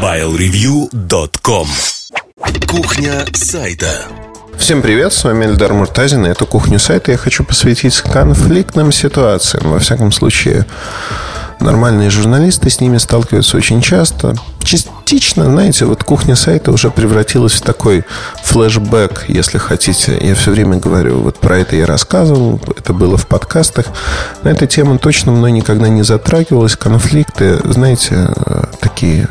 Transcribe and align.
MobileReview.com 0.00 1.68
Кухня 2.66 3.24
сайта 3.32 3.90
Всем 4.56 4.82
привет, 4.82 5.12
с 5.12 5.24
вами 5.24 5.44
Эльдар 5.44 5.72
Муртазин, 5.72 6.26
и 6.26 6.30
эту 6.30 6.46
кухню 6.46 6.78
сайта 6.78 7.12
я 7.12 7.16
хочу 7.16 7.44
посвятить 7.44 8.00
конфликтным 8.00 8.90
ситуациям. 8.92 9.70
Во 9.70 9.78
всяком 9.78 10.10
случае, 10.10 10.66
нормальные 11.60 12.10
журналисты 12.10 12.70
с 12.70 12.80
ними 12.80 12.98
сталкиваются 12.98 13.56
очень 13.56 13.82
часто. 13.82 14.34
Частично, 14.62 15.44
знаете, 15.44 15.84
вот 15.84 16.02
кухня 16.02 16.34
сайта 16.34 16.72
уже 16.72 16.90
превратилась 16.90 17.52
в 17.52 17.62
такой 17.62 18.04
флешбэк, 18.42 19.26
если 19.28 19.58
хотите. 19.58 20.18
Я 20.20 20.34
все 20.34 20.50
время 20.50 20.78
говорю, 20.78 21.20
вот 21.20 21.38
про 21.38 21.58
это 21.58 21.76
я 21.76 21.86
рассказывал, 21.86 22.60
это 22.76 22.92
было 22.92 23.16
в 23.16 23.26
подкастах. 23.26 23.86
На 24.42 24.48
эту 24.48 24.66
тему 24.66 24.98
точно 24.98 25.32
мной 25.32 25.52
никогда 25.52 25.88
не 25.88 26.02
затрагивалось. 26.02 26.76
Конфликты, 26.76 27.60
знаете, 27.64 28.28
э, 28.34 28.64
такие 28.80 29.28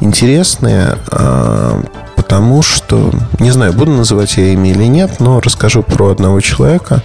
интересные, 0.00 0.96
а, 1.10 1.82
потому 2.16 2.62
что, 2.62 3.10
не 3.38 3.50
знаю, 3.50 3.72
буду 3.72 3.92
называть 3.92 4.36
я 4.36 4.52
имя 4.52 4.70
или 4.70 4.84
нет, 4.84 5.18
но 5.18 5.40
расскажу 5.40 5.82
про 5.82 6.10
одного 6.10 6.40
человека, 6.40 7.02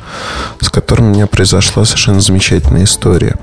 с 0.59 0.69
которым 0.69 1.11
у 1.11 1.13
меня 1.13 1.27
произошла 1.27 1.85
совершенно 1.85 2.19
замечательная 2.19 2.83
история. 2.83 3.35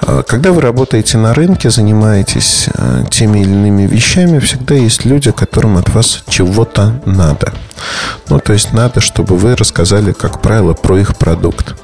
А, 0.00 0.22
когда 0.22 0.52
вы 0.52 0.60
работаете 0.60 1.18
на 1.18 1.34
рынке, 1.34 1.70
занимаетесь 1.70 2.68
а, 2.74 3.04
теми 3.04 3.40
или 3.40 3.50
иными 3.50 3.86
вещами, 3.86 4.38
всегда 4.38 4.74
есть 4.74 5.04
люди, 5.04 5.32
которым 5.32 5.76
от 5.76 5.88
вас 5.88 6.22
чего-то 6.28 7.00
надо. 7.04 7.52
Ну, 8.28 8.38
то 8.38 8.52
есть 8.52 8.72
надо, 8.72 9.00
чтобы 9.00 9.36
вы 9.36 9.56
рассказали, 9.56 10.12
как 10.12 10.40
правило, 10.40 10.74
про 10.74 10.98
их 10.98 11.16
продукт. 11.16 11.74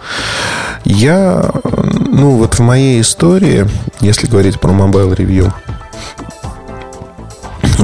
Я, 0.84 1.50
ну, 1.64 2.36
вот 2.36 2.54
в 2.54 2.60
моей 2.60 3.00
истории, 3.00 3.68
если 4.00 4.26
говорить 4.26 4.60
про 4.60 4.70
Mobile 4.70 5.16
Review, 5.16 5.52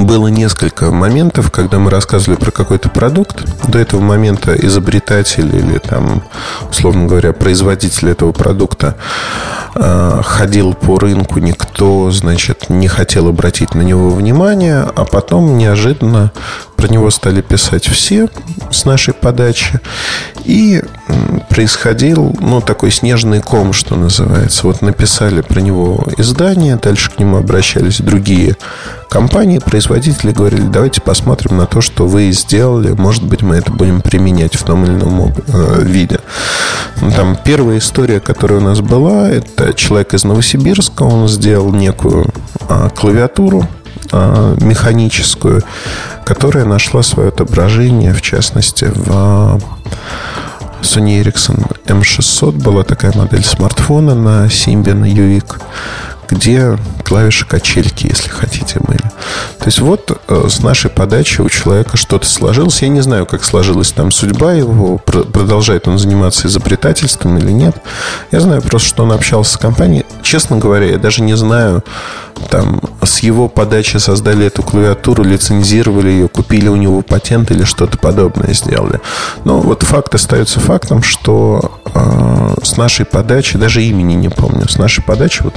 было 0.05 0.29
несколько 0.29 0.91
моментов, 0.91 1.51
когда 1.51 1.79
мы 1.79 1.91
рассказывали 1.91 2.39
про 2.39 2.51
какой-то 2.51 2.89
продукт. 2.89 3.45
До 3.69 3.79
этого 3.79 4.01
момента 4.01 4.55
изобретатель 4.55 5.55
или 5.55 5.79
там, 5.79 6.23
условно 6.71 7.07
говоря, 7.07 7.33
производитель 7.33 8.11
этого 8.11 8.33
продукта 8.33 8.97
э, 9.75 10.21
ходил 10.25 10.75
по 10.75 10.99
рынку, 10.99 11.41
никто, 11.41 12.11
значит, 12.11 12.71
не 12.71 12.89
хотел 12.89 13.29
обратить 13.29 13.75
на 13.75 13.83
него 13.83 14.11
внимание, 14.11 14.81
а 14.83 15.05
потом 15.05 15.59
неожиданно 15.59 16.33
про 16.79 16.87
него 16.87 17.11
стали 17.11 17.41
писать 17.41 17.89
все 17.89 18.29
с 18.71 18.85
нашей 18.85 19.13
подачи. 19.13 19.81
И 20.45 20.81
происходил, 21.51 22.37
ну, 22.41 22.61
такой 22.61 22.93
снежный 22.93 23.41
ком, 23.41 23.73
что 23.73 23.97
называется. 23.97 24.65
Вот 24.65 24.81
написали 24.81 25.41
про 25.41 25.61
него 25.61 26.07
издание, 26.17 26.77
дальше 26.77 27.11
к 27.11 27.19
нему 27.19 27.37
обращались 27.37 27.99
другие 27.99 28.57
компании, 29.11 29.59
производители 29.59 30.31
говорили, 30.31 30.63
давайте 30.63 31.01
посмотрим 31.01 31.57
на 31.57 31.67
то, 31.67 31.81
что 31.81 32.07
вы 32.07 32.31
сделали. 32.31 32.93
Может 32.93 33.25
быть, 33.25 33.43
мы 33.43 33.57
это 33.57 33.73
будем 33.73 34.01
применять 34.01 34.55
в 34.55 34.63
том 34.63 34.85
или 34.85 34.93
ином 34.93 35.35
э, 35.49 35.83
виде. 35.83 36.21
Ну, 37.01 37.11
там 37.11 37.37
первая 37.45 37.79
история, 37.79 38.21
которая 38.21 38.61
у 38.61 38.63
нас 38.63 38.81
была, 38.81 39.29
это 39.29 39.75
человек 39.75 40.15
из 40.15 40.23
Новосибирска, 40.23 41.03
он 41.03 41.27
сделал 41.27 41.73
некую 41.73 42.33
а, 42.69 42.89
клавиатуру 42.91 43.67
механическую, 44.13 45.63
которая 46.25 46.65
нашла 46.65 47.03
свое 47.03 47.29
отображение, 47.29 48.13
в 48.13 48.23
частности, 48.23 48.91
в 48.95 49.61
Sony 50.83 51.23
Ericsson 51.23 51.71
M600 51.87 52.53
была 52.53 52.85
такая 52.85 53.13
модель 53.15 53.45
смартфона 53.45 54.15
на 54.15 54.47
Symbian 54.47 55.03
UX, 55.03 55.61
где 56.29 56.79
клавиши 57.05 57.47
качельки, 57.47 58.07
если 58.07 58.29
хотите, 58.29 58.79
были. 58.81 59.11
То 59.69 59.71
есть 59.71 59.81
вот 59.81 60.19
э, 60.29 60.47
с 60.49 60.63
нашей 60.63 60.89
подачи 60.89 61.43
у 61.43 61.51
человека 61.51 61.99
что-то 61.99 62.25
сложилось. 62.25 62.81
Я 62.81 62.89
не 62.89 63.03
знаю, 63.03 63.27
как 63.27 63.45
сложилась 63.45 63.93
там 63.93 64.11
судьба 64.11 64.55
его, 64.55 64.97
продолжает 64.97 65.87
он 65.89 65.99
заниматься 65.99 66.49
изобретательством 66.49 67.37
или 67.37 67.51
нет. 67.51 67.77
Я 68.31 68.41
знаю 68.41 68.63
просто, 68.63 68.89
что 68.89 69.03
он 69.03 69.13
общался 69.13 69.53
с 69.53 69.57
компанией. 69.59 70.07
Честно 70.23 70.57
говоря, 70.57 70.87
я 70.87 70.97
даже 70.97 71.21
не 71.21 71.37
знаю, 71.37 71.85
там 72.49 72.81
с 73.03 73.19
его 73.19 73.49
подачи 73.49 73.99
создали 73.99 74.47
эту 74.47 74.63
клавиатуру, 74.63 75.23
лицензировали 75.23 76.09
ее, 76.09 76.29
купили 76.29 76.69
у 76.69 76.77
него 76.77 77.03
патент 77.03 77.51
или 77.51 77.65
что-то 77.65 77.99
подобное 77.99 78.55
сделали. 78.55 79.01
Но 79.45 79.61
вот 79.61 79.83
факт 79.83 80.15
остается 80.15 80.61
фактом, 80.61 81.03
что 81.03 81.79
э, 81.95 82.55
с 82.63 82.79
нашей 82.79 83.05
подачи, 83.05 83.59
даже 83.59 83.83
имени 83.83 84.15
не 84.15 84.31
помню, 84.31 84.67
с 84.67 84.79
нашей 84.79 85.05
подачи 85.05 85.43
вот 85.43 85.57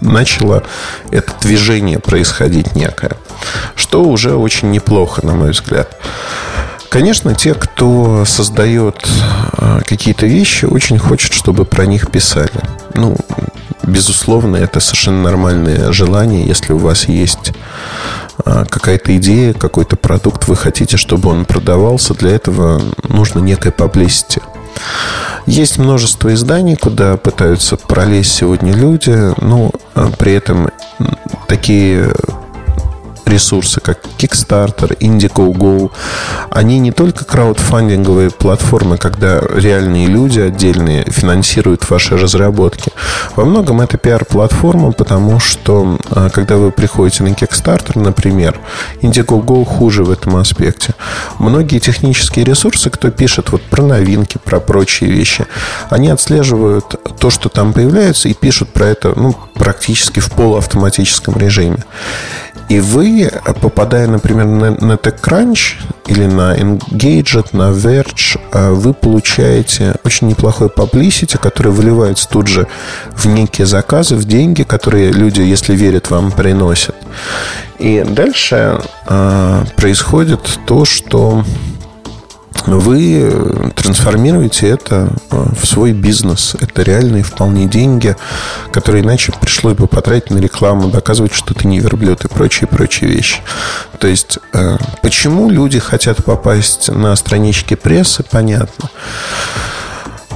начало 0.00 0.62
это 1.10 1.32
движение 1.42 1.98
происходить 1.98 2.74
некое. 2.74 3.16
Что 3.74 4.02
уже 4.02 4.34
очень 4.34 4.70
неплохо, 4.70 5.24
на 5.24 5.34
мой 5.34 5.50
взгляд. 5.50 5.96
Конечно, 6.88 7.34
те, 7.34 7.54
кто 7.54 8.24
создает 8.24 9.06
а, 9.52 9.80
какие-то 9.84 10.26
вещи, 10.26 10.64
очень 10.64 10.98
хочет, 10.98 11.32
чтобы 11.32 11.64
про 11.64 11.84
них 11.84 12.10
писали. 12.10 12.60
Ну, 12.94 13.16
безусловно, 13.82 14.56
это 14.56 14.80
совершенно 14.80 15.22
нормальное 15.22 15.92
желание, 15.92 16.46
если 16.46 16.72
у 16.72 16.78
вас 16.78 17.06
есть 17.08 17.52
а, 18.44 18.64
какая-то 18.64 19.16
идея, 19.16 19.52
какой-то 19.52 19.96
продукт, 19.96 20.48
вы 20.48 20.56
хотите, 20.56 20.96
чтобы 20.96 21.30
он 21.30 21.44
продавался, 21.44 22.14
для 22.14 22.30
этого 22.30 22.80
нужно 23.08 23.40
некое 23.40 23.72
publicity. 23.72 24.42
Есть 25.46 25.78
множество 25.78 26.32
изданий, 26.34 26.76
куда 26.76 27.16
пытаются 27.16 27.76
пролезть 27.76 28.32
сегодня 28.32 28.72
люди, 28.72 29.34
но 29.40 29.70
а, 29.94 30.10
при 30.18 30.32
этом 30.32 30.70
такие 31.46 32.12
ресурсы, 33.26 33.80
как 33.80 33.98
Kickstarter, 34.18 34.96
Indiegogo, 34.98 35.90
они 36.50 36.78
не 36.78 36.92
только 36.92 37.24
краудфандинговые 37.24 38.30
платформы, 38.30 38.96
когда 38.98 39.40
реальные 39.40 40.06
люди 40.06 40.40
отдельные 40.40 41.04
финансируют 41.04 41.88
ваши 41.90 42.16
разработки. 42.16 42.92
Во 43.34 43.44
многом 43.44 43.80
это 43.80 43.98
пиар-платформа, 43.98 44.92
потому 44.92 45.40
что 45.40 45.98
а, 46.10 46.30
когда 46.30 46.56
вы 46.56 46.70
приходите 46.70 47.24
на 47.24 47.28
Kickstarter, 47.28 47.98
например, 47.98 48.58
Indiegogo 49.02 49.64
хуже 49.64 50.04
в 50.04 50.10
этом 50.10 50.36
аспекте. 50.36 50.94
Многие 51.38 51.78
технические 51.78 52.44
ресурсы, 52.44 52.90
кто 52.90 53.10
пишет 53.10 53.50
вот 53.50 53.62
про 53.62 53.82
новинки, 53.82 54.38
про 54.42 54.60
прочие 54.60 55.10
вещи, 55.10 55.46
они 55.90 56.08
отслеживают 56.08 56.96
то, 57.18 57.30
что 57.30 57.48
там 57.48 57.72
появляется, 57.72 58.28
и 58.28 58.34
пишут 58.34 58.72
про 58.72 58.86
это 58.86 59.12
ну, 59.16 59.34
практически 59.54 60.20
в 60.20 60.30
полуавтоматическом 60.30 61.36
режиме. 61.36 61.84
И 62.68 62.80
вы, 62.80 63.06
попадая, 63.60 64.06
например, 64.06 64.46
на, 64.46 64.70
на 64.70 64.92
TechCrunch 64.92 65.76
или 66.06 66.26
на 66.26 66.56
Engadget, 66.56 67.48
на 67.52 67.70
Verge, 67.70 68.38
э, 68.52 68.70
вы 68.70 68.94
получаете 68.94 69.94
очень 70.04 70.28
неплохой 70.28 70.68
publicity, 70.68 71.38
который 71.38 71.72
выливается 71.72 72.28
тут 72.28 72.46
же 72.46 72.66
в 73.14 73.26
некие 73.26 73.66
заказы, 73.66 74.16
в 74.16 74.24
деньги, 74.24 74.62
которые 74.62 75.10
люди, 75.10 75.40
если 75.40 75.74
верят 75.74 76.10
вам, 76.10 76.32
приносят. 76.32 76.94
И 77.78 78.04
дальше 78.08 78.80
э, 79.08 79.64
происходит 79.76 80.40
то, 80.66 80.84
что 80.84 81.44
вы 82.66 83.72
трансформируете 83.74 84.68
это 84.68 85.08
э, 85.30 85.44
в 85.60 85.66
свой 85.66 85.92
бизнес. 85.92 86.56
Это 86.60 86.82
реальные 86.82 87.22
вполне 87.22 87.66
деньги, 87.66 88.16
которые 88.72 89.04
иначе 89.04 89.32
пришлось 89.40 89.74
бы 89.74 89.86
потратить 89.86 90.30
на 90.30 90.38
рекламу, 90.38 90.88
доказывать, 90.88 91.32
что 91.32 91.54
ты 91.54 91.66
не 91.68 91.78
верблюд 91.78 92.24
и 92.24 92.28
прочие-прочие 92.28 93.10
вещи. 93.10 93.40
То 93.98 94.08
есть, 94.08 94.38
э, 94.52 94.76
почему 95.02 95.48
люди 95.48 95.78
хотят 95.78 96.24
попасть 96.24 96.88
на 96.88 97.14
странички 97.16 97.74
прессы, 97.74 98.24
понятно. 98.28 98.90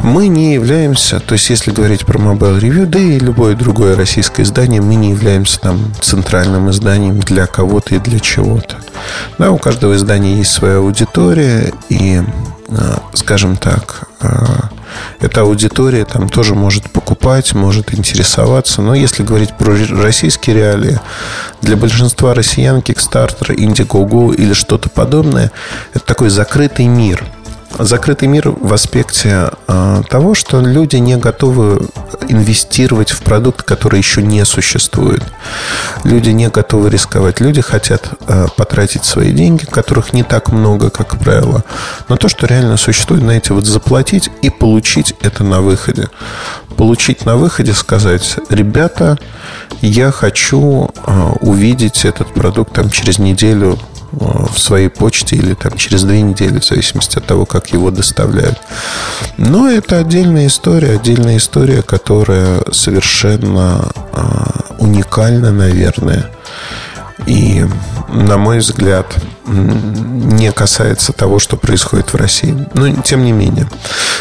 Мы 0.02 0.28
не 0.28 0.54
являемся, 0.54 1.20
то 1.20 1.34
есть 1.34 1.50
если 1.50 1.72
говорить 1.72 2.06
про 2.06 2.18
Mobile 2.18 2.58
Review, 2.58 2.86
да 2.86 2.98
и 2.98 3.18
любое 3.18 3.54
другое 3.54 3.96
российское 3.96 4.42
издание, 4.42 4.80
мы 4.80 4.94
не 4.94 5.10
являемся 5.10 5.60
там 5.60 5.92
центральным 6.00 6.70
изданием 6.70 7.20
для 7.20 7.46
кого-то 7.46 7.94
и 7.94 7.98
для 7.98 8.18
чего-то. 8.18 8.76
Да, 9.38 9.50
у 9.50 9.58
каждого 9.58 9.94
издания 9.94 10.36
есть 10.36 10.52
своя 10.52 10.78
аудитория, 10.78 11.72
и, 11.90 12.22
а, 12.70 13.02
скажем 13.12 13.56
так, 13.58 14.08
а, 14.20 14.70
эта 15.20 15.42
аудитория 15.42 16.06
там 16.06 16.30
тоже 16.30 16.54
может 16.54 16.90
покупать, 16.90 17.52
может 17.52 17.92
интересоваться. 17.92 18.80
Но 18.80 18.94
если 18.94 19.22
говорить 19.22 19.52
про 19.56 19.76
российские 20.02 20.56
реалии, 20.56 20.98
для 21.60 21.76
большинства 21.76 22.32
россиян 22.32 22.78
Kickstarter, 22.78 23.54
Indiegogo 23.54 24.34
или 24.34 24.54
что-то 24.54 24.88
подобное, 24.88 25.52
это 25.92 26.04
такой 26.06 26.30
закрытый 26.30 26.86
мир– 26.86 27.22
закрытый 27.78 28.28
мир 28.28 28.50
в 28.50 28.72
аспекте 28.72 29.50
э, 29.68 30.02
того, 30.08 30.34
что 30.34 30.60
люди 30.60 30.96
не 30.96 31.16
готовы 31.16 31.88
инвестировать 32.28 33.10
в 33.10 33.22
продукт, 33.22 33.62
который 33.62 33.98
еще 33.98 34.22
не 34.22 34.44
существует. 34.44 35.22
Люди 36.04 36.30
не 36.30 36.48
готовы 36.48 36.90
рисковать. 36.90 37.40
Люди 37.40 37.60
хотят 37.60 38.10
э, 38.26 38.46
потратить 38.56 39.04
свои 39.04 39.32
деньги, 39.32 39.64
которых 39.64 40.12
не 40.12 40.22
так 40.22 40.52
много, 40.52 40.90
как 40.90 41.18
правило, 41.18 41.64
на 42.08 42.16
то, 42.16 42.28
что 42.28 42.46
реально 42.46 42.76
существует, 42.76 43.22
знаете, 43.22 43.54
вот 43.54 43.66
заплатить 43.66 44.30
и 44.42 44.50
получить 44.50 45.14
это 45.20 45.44
на 45.44 45.60
выходе. 45.60 46.08
Получить 46.76 47.24
на 47.24 47.36
выходе, 47.36 47.72
сказать, 47.72 48.36
ребята, 48.48 49.18
я 49.80 50.10
хочу 50.10 50.90
э, 51.06 51.30
увидеть 51.40 52.04
этот 52.04 52.32
продукт 52.32 52.72
там 52.72 52.90
через 52.90 53.18
неделю 53.18 53.78
в 54.12 54.58
своей 54.58 54.88
почте 54.88 55.36
или 55.36 55.54
там 55.54 55.76
через 55.76 56.04
две 56.04 56.20
недели, 56.22 56.58
в 56.58 56.64
зависимости 56.64 57.18
от 57.18 57.26
того, 57.26 57.46
как 57.46 57.68
его 57.72 57.90
доставляют. 57.90 58.58
Но 59.36 59.68
это 59.68 59.98
отдельная 59.98 60.46
история, 60.46 60.94
отдельная 60.94 61.36
история, 61.36 61.82
которая 61.82 62.62
совершенно 62.72 63.90
э, 64.12 64.20
уникальна, 64.78 65.52
наверное. 65.52 66.26
И, 67.26 67.64
на 68.12 68.36
мой 68.38 68.58
взгляд, 68.58 69.06
не 69.46 70.52
касается 70.52 71.12
того, 71.12 71.38
что 71.38 71.56
происходит 71.56 72.12
в 72.12 72.16
России. 72.16 72.54
Но, 72.74 72.90
тем 73.02 73.24
не 73.24 73.32
менее. 73.32 73.68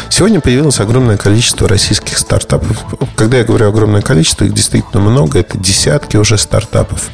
Сегодня 0.08 0.40
появилось 0.40 0.80
огромное 0.80 1.16
количество 1.16 1.68
российских 1.68 2.18
стартапов. 2.18 2.84
Когда 3.16 3.38
я 3.38 3.44
говорю 3.44 3.68
огромное 3.68 4.02
количество, 4.02 4.44
их 4.44 4.54
действительно 4.54 5.00
много. 5.00 5.38
Это 5.38 5.58
десятки 5.58 6.16
уже 6.16 6.38
стартапов. 6.38 7.08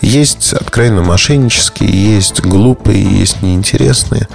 Есть 0.00 0.52
откровенно 0.52 1.02
мошеннические, 1.02 1.90
есть 1.90 2.40
глупые, 2.40 3.02
есть 3.02 3.42
неинтересные. 3.42 4.28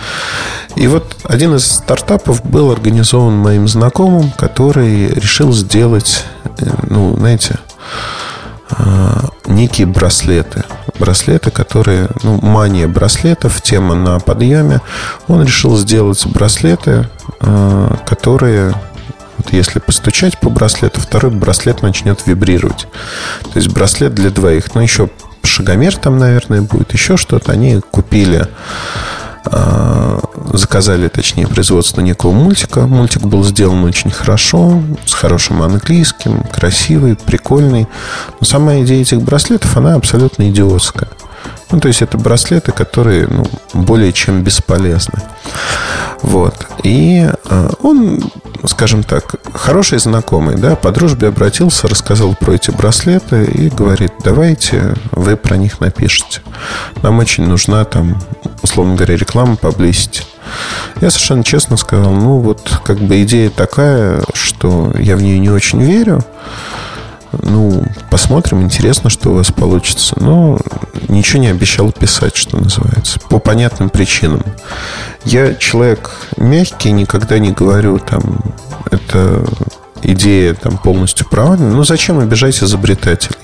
И 0.76 0.88
вот 0.88 1.16
один 1.24 1.56
из 1.56 1.66
стартапов 1.66 2.44
был 2.46 2.72
организован 2.72 3.36
моим 3.36 3.68
знакомым, 3.68 4.32
который 4.32 5.08
решил 5.10 5.54
сделать, 5.54 6.24
э, 6.60 6.66
ну, 6.90 7.16
знаете, 7.16 7.60
некие 9.46 9.88
браслеты. 9.88 10.64
Браслеты, 11.00 11.52
которые, 11.52 12.10
ну, 12.24 12.40
мания 12.42 12.88
браслетов, 12.88 13.62
тема 13.62 13.96
на 13.96 14.20
подъеме. 14.20 14.82
Он 15.28 15.44
решил 15.44 15.78
сделать 15.78 16.26
браслеты, 16.26 17.10
а, 17.40 17.96
которые 18.06 18.74
вот 19.38 19.52
если 19.52 19.80
постучать 19.80 20.40
по 20.40 20.50
браслету, 20.50 21.02
второй 21.02 21.32
браслет 21.32 21.82
начнет 21.82 22.26
вибрировать. 22.28 22.88
То 23.52 23.60
есть 23.60 23.70
браслет 23.70 24.14
для 24.14 24.30
двоих. 24.30 24.74
Ну, 24.76 24.82
еще 24.82 25.10
шагомер 25.44 25.98
там, 25.98 26.18
наверное, 26.18 26.62
будет, 26.62 26.94
еще 26.94 27.18
что-то. 27.18 27.52
Они 27.52 27.82
купили 27.92 28.48
а, 29.46 29.93
заказали, 30.74 31.08
точнее, 31.08 31.48
производство 31.48 32.02
некого 32.02 32.32
мультика. 32.32 32.88
Мультик 32.88 33.22
был 33.22 33.44
сделан 33.44 33.84
очень 33.84 34.10
хорошо, 34.10 34.82
с 35.06 35.14
хорошим 35.14 35.62
английским, 35.62 36.44
красивый, 36.52 37.16
прикольный. 37.16 37.88
Но 38.40 38.46
сама 38.48 38.82
идея 38.82 39.04
этих 39.04 39.22
браслетов, 39.22 39.78
она 39.78 39.94
абсолютно 39.94 40.50
идиотская. 40.50 41.10
Ну, 41.74 41.80
то 41.80 41.88
есть 41.88 42.04
это 42.04 42.20
браслеты, 42.20 42.72
которые 42.72 43.26
ну, 43.28 43.46
более 43.74 44.14
чем 44.14 44.44
бесполезны. 44.44 45.20
Вот. 46.22 46.68
И 46.84 47.28
э, 47.50 47.70
он, 47.82 48.24
скажем 48.68 49.02
так, 49.02 49.38
хороший 49.56 49.98
знакомый, 49.98 50.56
да, 50.56 50.76
по 50.76 50.92
дружбе 50.92 51.30
обратился, 51.30 51.88
рассказал 51.88 52.36
про 52.36 52.54
эти 52.54 52.70
браслеты 52.70 53.46
и 53.46 53.70
говорит, 53.70 54.12
давайте 54.24 54.94
вы 55.14 55.36
про 55.36 55.58
них 55.58 55.80
напишите. 55.80 56.42
Нам 57.02 57.18
очень 57.18 57.48
нужна 57.48 57.86
там, 57.86 58.22
условно 58.62 58.94
говоря, 58.94 59.18
реклама 59.18 59.56
поблизости. 59.56 60.22
Я 61.02 61.10
совершенно 61.10 61.44
честно 61.44 61.76
сказал, 61.76 62.12
ну 62.12 62.38
вот 62.38 62.82
как 62.84 63.00
бы 63.00 63.24
идея 63.24 63.50
такая, 63.50 64.22
что 64.36 64.94
я 65.00 65.18
в 65.18 65.24
нее 65.24 65.40
не 65.40 65.50
очень 65.50 65.82
верю. 65.82 66.24
Ну, 67.42 67.84
посмотрим, 68.12 68.62
интересно, 68.62 69.10
что 69.10 69.32
у 69.32 69.36
вас 69.36 69.52
получится. 69.52 70.16
Но 70.20 70.60
ничего 71.08 71.42
не 71.42 71.48
обещал 71.48 71.92
писать, 71.92 72.36
что 72.36 72.58
называется. 72.58 73.20
По 73.30 73.40
понятным 73.40 73.90
причинам. 73.90 74.44
Я 75.26 75.54
человек 75.56 76.12
мягкий, 76.38 76.92
никогда 76.92 77.40
не 77.40 77.52
говорю 77.52 78.00
там, 78.00 78.40
это 78.92 79.46
идея 80.04 80.54
там 80.54 80.78
полностью 80.78 81.28
провальна. 81.28 81.72
Ну, 81.72 81.84
зачем 81.84 82.20
обижать 82.20 82.62
изобретателей? 82.62 83.38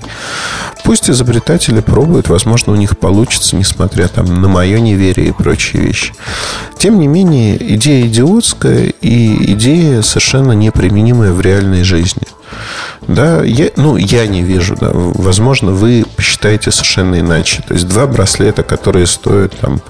Пусть 0.90 1.08
изобретатели 1.08 1.82
пробуют, 1.82 2.30
возможно, 2.30 2.74
у 2.74 2.76
них 2.76 2.98
получится, 2.98 3.56
несмотря 3.56 4.08
там 4.08 4.42
на 4.42 4.48
мое 4.48 4.80
неверие 4.80 5.28
и 5.28 5.32
прочие 5.32 5.84
вещи. 5.84 6.16
Тем 6.80 6.98
не 6.98 7.06
менее, 7.06 7.76
идея 7.76 8.08
идиотская 8.08 8.92
и 9.00 9.54
идея 9.54 10.02
совершенно 10.02 10.54
неприменимая 10.54 11.32
в 11.32 11.42
реальной 11.42 11.84
жизни. 11.84 12.24
Да, 13.08 13.44
я, 13.44 13.70
ну, 13.76 13.98
я 13.98 14.26
не 14.26 14.42
вижу, 14.42 14.76
да. 14.82 14.90
Возможно, 14.92 15.74
вы 15.74 16.06
посчитаете 16.16 16.72
совершенно 16.72 17.20
иначе. 17.20 17.64
То 17.68 17.76
есть 17.76 17.88
два 17.88 18.08
браслета, 18.08 18.64
которые 18.64 19.06
стоят 19.06 19.60
там 19.60 19.82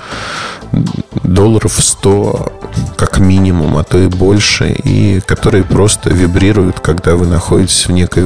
долларов 1.23 1.77
100 1.79 2.51
как 2.97 3.19
минимум, 3.19 3.77
а 3.77 3.85
то 3.85 3.97
и 3.97 4.07
больше, 4.07 4.73
и 4.73 5.21
которые 5.21 5.63
просто 5.63 6.09
вибрируют, 6.09 6.81
когда 6.81 7.15
вы 7.15 7.25
находитесь 7.25 7.87
в 7.87 7.93
некой 7.93 8.25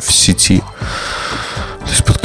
в 0.00 0.12
сети. 0.12 0.62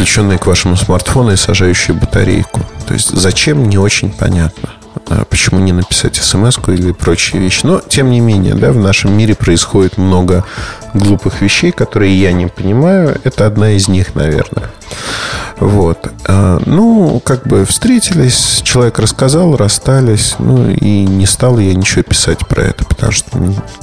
Подключенные 0.03 0.37
к 0.37 0.47
вашему 0.47 0.75
смартфону 0.75 1.31
и 1.31 1.37
сажающие 1.37 1.95
батарейку. 1.95 2.59
То 2.85 2.93
есть 2.93 3.11
зачем, 3.11 3.69
не 3.69 3.77
очень 3.77 4.11
понятно. 4.11 4.67
А 5.07 5.23
почему 5.23 5.61
не 5.61 5.71
написать 5.71 6.17
смс 6.17 6.57
или 6.67 6.91
прочие 6.91 7.41
вещи. 7.41 7.61
Но, 7.63 7.79
тем 7.79 8.11
не 8.11 8.19
менее, 8.19 8.53
да, 8.53 8.73
в 8.73 8.77
нашем 8.77 9.17
мире 9.17 9.33
происходит 9.33 9.97
много 9.97 10.43
глупых 10.93 11.39
вещей, 11.39 11.71
которые 11.71 12.19
я 12.19 12.33
не 12.33 12.47
понимаю. 12.47 13.17
Это 13.23 13.45
одна 13.45 13.71
из 13.71 13.87
них, 13.87 14.13
наверное. 14.13 14.69
Вот. 15.61 16.11
А, 16.25 16.61
ну, 16.65 17.21
как 17.23 17.47
бы 17.47 17.63
встретились, 17.63 18.59
человек 18.65 18.99
рассказал, 18.99 19.55
расстались. 19.55 20.35
Ну, 20.37 20.69
и 20.69 21.05
не 21.05 21.25
стал 21.25 21.59
я 21.59 21.73
ничего 21.73 22.03
писать 22.03 22.45
про 22.45 22.63
это, 22.63 22.83
потому 22.83 23.13
что 23.13 23.29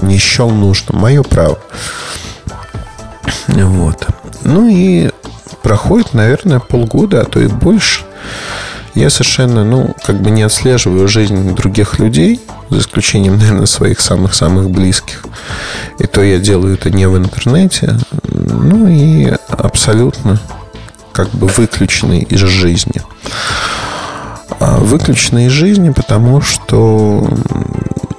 не 0.03 0.19
счел 0.19 0.51
нужно. 0.51 0.99
Мое 0.99 1.23
право. 1.23 1.59
Вот. 3.49 4.07
Ну 4.43 4.69
и 4.69 5.11
проходит, 5.63 6.15
наверное, 6.15 6.61
полгода, 6.61 7.23
а 7.23 7.25
то 7.25 7.41
и 7.41 7.47
больше. 7.47 8.05
Я 8.95 9.09
совершенно, 9.09 9.65
ну, 9.65 9.95
как 10.05 10.21
бы 10.21 10.31
не 10.31 10.43
отслеживаю 10.43 11.07
жизнь 11.07 11.55
других 11.55 11.99
людей, 11.99 12.41
за 12.71 12.79
исключением, 12.79 13.37
наверное, 13.39 13.67
своих 13.67 14.01
самых-самых 14.01 14.71
близких. 14.71 15.25
И 15.99 16.07
то 16.07 16.23
я 16.23 16.39
делаю 16.39 16.75
это 16.75 16.91
не 16.91 17.07
в 17.07 17.17
интернете. 17.17 17.97
Ну 18.25 18.89
и 18.89 19.33
абсолютно 19.49 20.41
как 21.13 21.31
бы 21.31 21.47
выключенный 21.49 22.21
из 22.21 22.41
жизни. 22.41 23.03
А 24.59 24.79
выключенный 24.79 25.47
из 25.47 25.53
жизни, 25.53 25.91
потому 25.91 26.41
что 26.41 27.29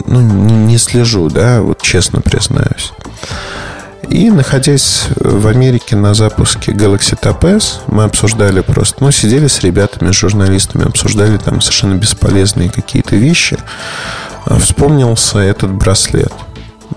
ну, 0.05 0.19
не 0.19 0.77
слежу, 0.77 1.29
да, 1.29 1.61
вот 1.61 1.81
честно 1.81 2.21
признаюсь. 2.21 2.93
И 4.11 4.29
находясь 4.29 5.05
в 5.15 5.47
Америке 5.47 5.95
на 5.95 6.13
запуске 6.13 6.73
Galaxy 6.73 7.17
Tab 7.17 7.47
S, 7.47 7.79
мы 7.87 8.03
обсуждали 8.03 8.59
просто, 8.59 9.01
ну, 9.01 9.09
сидели 9.09 9.47
с 9.47 9.61
ребятами, 9.61 10.11
с 10.11 10.15
журналистами, 10.15 10.85
обсуждали 10.85 11.37
там 11.37 11.61
совершенно 11.61 11.95
бесполезные 11.95 12.69
какие-то 12.69 13.15
вещи. 13.15 13.57
А 14.43 14.59
вспомнился 14.59 15.39
этот 15.39 15.71
браслет. 15.71 16.33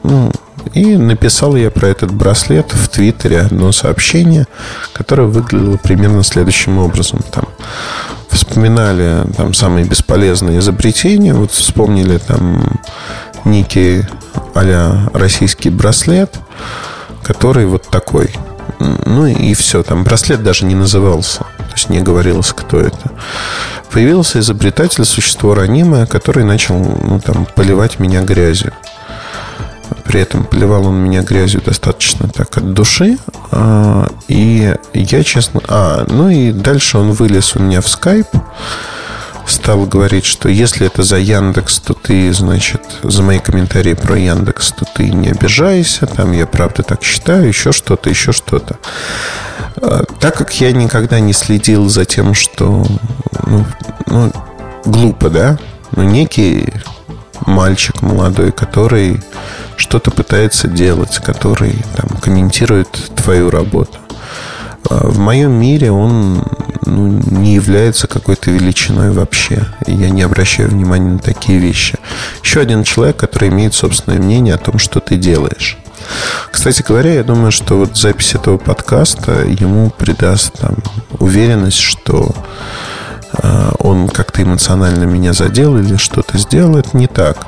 Ну, 0.03 0.33
и 0.73 0.97
написал 0.97 1.55
я 1.55 1.71
про 1.71 1.87
этот 1.87 2.13
браслет 2.13 2.73
в 2.73 2.89
Твиттере 2.89 3.43
одно 3.43 3.71
сообщение, 3.71 4.49
которое 4.93 5.29
выглядело 5.29 5.77
примерно 5.77 6.25
следующим 6.25 6.79
образом. 6.79 7.21
Там 7.31 7.45
вспоминали 8.29 9.25
там 9.37 9.55
самые 9.55 9.85
бесполезные 9.85 10.59
изобретения, 10.59 11.33
вот 11.33 11.53
вспомнили 11.53 12.19
там 12.19 12.81
некий 13.45 14.03
а 14.57 15.11
российский 15.13 15.71
браслет, 15.71 16.35
который 17.25 17.67
вот 17.67 17.83
такой. 17.89 18.33
Ну 18.79 19.27
и 19.27 19.55
все, 19.55 19.83
там 19.83 20.05
браслет 20.05 20.43
даже 20.43 20.65
не 20.65 20.75
назывался, 20.75 21.41
то 21.41 21.73
есть 21.75 21.91
не 21.91 22.01
говорилось, 22.01 22.53
кто 22.53 22.81
это. 22.81 23.11
Появился 23.91 24.41
изобретатель, 24.41 25.05
существо 25.05 25.55
ранимое, 25.55 26.07
который 26.07 26.45
начал 26.45 26.77
ну, 26.79 27.21
там, 27.21 27.47
поливать 27.55 27.99
меня 27.99 28.23
грязью. 28.23 28.73
При 30.05 30.21
этом 30.21 30.45
поливал 30.45 30.87
он 30.87 30.97
меня 30.97 31.23
грязью 31.23 31.63
достаточно 31.63 32.29
так 32.29 32.57
от 32.57 32.73
души. 32.75 33.19
А, 33.51 34.09
и 34.29 34.75
я 34.93 35.25
честно... 35.25 35.61
А, 35.69 36.05
ну 36.09 36.29
и 36.29 36.53
дальше 36.53 36.99
он 36.99 37.13
вылез 37.13 37.55
у 37.55 37.61
меня 37.61 37.81
в 37.81 37.89
скайп 37.89 38.27
стал 39.47 39.87
говорить, 39.87 40.25
что 40.25 40.49
если 40.49 40.87
это 40.87 41.03
за 41.03 41.19
Яндекс, 41.19 41.81
то 41.81 41.95
ты, 41.95 42.33
значит, 42.33 42.83
за 43.03 43.23
мои 43.23 43.39
комментарии 43.39 43.95
про 43.95 44.19
Яндекс, 44.19 44.73
то 44.73 44.85
ты 44.95 45.11
не 45.11 45.29
обижайся, 45.29 46.07
там 46.07 46.33
я 46.33 46.47
правда 46.47 46.83
так 46.83 47.03
считаю, 47.03 47.49
еще 47.49 47.73
что-то, 47.73 48.11
еще 48.11 48.33
что-то. 48.33 48.79
А, 49.77 50.05
так 50.21 50.37
как 50.37 50.61
я 50.61 50.73
никогда 50.73 51.21
не 51.21 51.33
следил 51.33 51.89
за 51.89 52.05
тем, 52.05 52.35
что 52.35 52.87
ну, 53.47 53.65
ну, 54.07 54.33
глупо, 54.85 55.31
да, 55.31 55.59
но 55.93 56.03
ну, 56.03 56.11
некий 56.11 56.73
мальчик 57.47 58.03
молодой, 58.03 58.53
который 58.53 59.21
что-то 59.77 60.11
пытается 60.11 60.69
делать, 60.69 61.19
который 61.19 61.77
там 61.97 62.19
комментирует 62.19 62.91
твою 63.17 63.51
работу 63.51 63.99
в 64.91 65.19
моем 65.19 65.53
мире 65.53 65.91
он 65.91 66.45
ну, 66.87 67.07
не 67.09 67.55
является 67.55 68.07
какой-то 68.07 68.51
величиной 68.51 69.11
вообще. 69.11 69.67
Я 69.87 70.11
не 70.11 70.23
обращаю 70.23 70.69
внимания 70.69 71.13
на 71.13 71.19
такие 71.19 71.59
вещи. 71.59 71.99
Еще 72.43 72.61
один 72.61 72.85
человек, 72.85 73.17
который 73.17 73.49
имеет 73.49 73.75
собственное 73.75 74.19
мнение 74.19 74.55
о 74.55 74.59
том, 74.59 74.79
что 74.79 75.01
ты 75.01 75.17
делаешь. 75.17 75.79
Кстати 76.51 76.83
говоря, 76.87 77.15
я 77.15 77.25
думаю, 77.25 77.51
что 77.51 77.79
вот 77.79 77.97
запись 77.97 78.35
этого 78.35 78.59
подкаста 78.59 79.45
ему 79.45 79.91
придаст 79.91 80.53
там, 80.59 80.77
уверенность, 81.19 81.79
что 81.79 82.35
э, 83.43 83.71
он 83.79 84.09
как-то 84.09 84.43
эмоционально 84.43 85.05
меня 85.05 85.33
задел 85.33 85.79
или 85.79 85.97
что-то 85.97 86.37
сделал. 86.37 86.77
Это 86.77 86.97
не 86.97 87.07
так. 87.07 87.47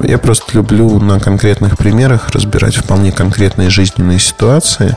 Я 0.00 0.18
просто 0.18 0.52
люблю 0.54 1.00
на 1.00 1.18
конкретных 1.18 1.76
примерах 1.76 2.28
разбирать 2.30 2.76
вполне 2.76 3.10
конкретные 3.10 3.70
жизненные 3.70 4.18
ситуации 4.18 4.96